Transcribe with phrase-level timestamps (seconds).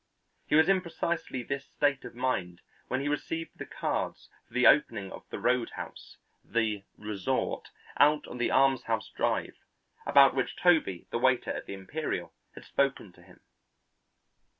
[0.47, 4.65] He was in precisely this state of mind when he received the cards for the
[4.65, 7.67] opening of the roadhouse, the "resort"
[7.99, 9.57] out on the Almshouse drive,
[10.07, 13.41] about which Toby, the waiter at the Imperial, had spoken to him.